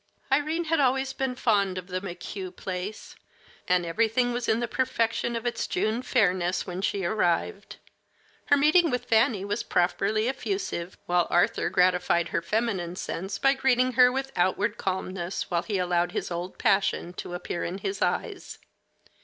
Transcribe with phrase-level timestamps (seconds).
[0.31, 3.15] Irene had always been fond of the McHugh place,
[3.67, 7.75] and everything was in the perfection of its June fairness when she arrived.
[8.45, 13.91] Her meeting with Fanny was properly effusive, while Arthur gratified her feminine sense by greeting
[13.91, 18.57] her with outward calmness while he allowed his old passion to appear in his eyes.